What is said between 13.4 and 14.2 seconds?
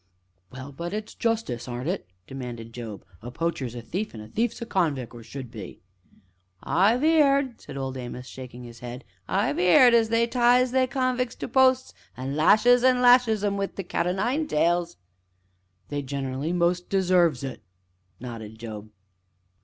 'em wi' the cat o'